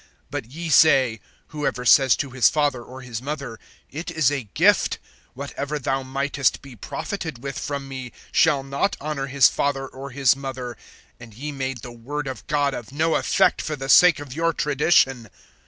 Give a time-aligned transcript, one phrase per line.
[0.33, 1.19] (5)But ye say:
[1.49, 4.97] Whoever says to his father or his mother, It is a gift,
[5.35, 10.35] whatever thou mightest be profited with from me, (6)shall not honor his father or his
[10.35, 10.75] mother;
[11.19, 14.53] and ye made the word of God[15:6] of no effect, for the sake of your
[14.53, 15.29] tradition.